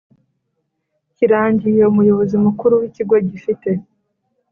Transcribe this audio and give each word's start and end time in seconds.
kirangiye 1.15 1.81
Umuyobozi 1.91 2.35
Mukuru 2.45 2.73
w 2.81 2.83
Ikigo 2.89 3.15
gifite 3.29 3.69